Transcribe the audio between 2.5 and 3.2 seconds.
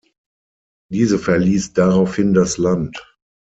Land.